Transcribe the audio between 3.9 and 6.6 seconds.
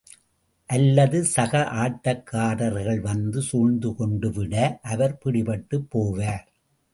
கொண்டுவிட, அவர் பிடிபட்டுப் போவார்.